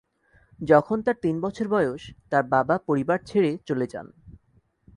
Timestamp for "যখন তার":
0.59-1.17